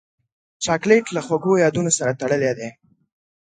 چاکلېټ 0.63 1.05
له 1.15 1.21
خوږو 1.25 1.53
یادونو 1.63 1.91
سره 1.97 2.11
تړلی 2.19 2.51
دی. 2.57 2.69